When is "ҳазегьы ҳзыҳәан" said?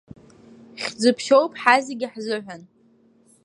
1.61-2.61